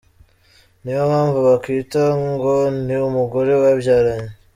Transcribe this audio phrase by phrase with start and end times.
[0.81, 2.53] niyo mpamvu bakwita ngo
[2.85, 4.31] ni umugore babyaranye.